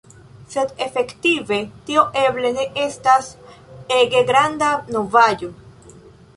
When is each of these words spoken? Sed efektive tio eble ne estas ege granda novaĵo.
Sed 0.53 0.71
efektive 0.85 1.59
tio 1.89 2.07
eble 2.23 2.51
ne 2.57 2.67
estas 2.87 3.29
ege 4.01 4.25
granda 4.33 4.75
novaĵo. 4.99 5.55